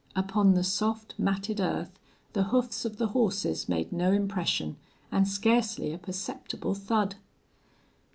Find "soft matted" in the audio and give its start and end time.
0.63-1.59